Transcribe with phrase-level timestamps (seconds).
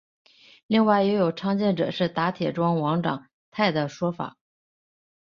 [0.65, 4.35] 另外也有倡建者是打铁庄王长泰的说法。